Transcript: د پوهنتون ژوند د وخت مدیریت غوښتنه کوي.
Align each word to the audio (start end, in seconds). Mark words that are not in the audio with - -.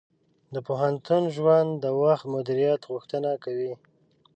د 0.53 0.55
پوهنتون 0.67 1.23
ژوند 1.35 1.69
د 1.83 1.85
وخت 2.01 2.25
مدیریت 2.35 2.81
غوښتنه 2.91 3.31
کوي. 3.43 3.73